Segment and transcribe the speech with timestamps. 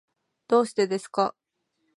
[0.47, 1.35] どうしてですか。